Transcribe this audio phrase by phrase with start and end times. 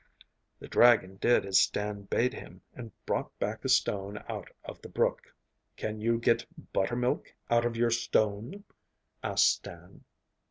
[0.57, 4.89] The dragon did as Stan bade him, and brought back a stone out of the
[4.89, 5.31] brook.
[5.77, 6.43] 'Can you get
[6.73, 8.63] buttermilk out of your stone?'
[9.21, 10.03] asked Stan.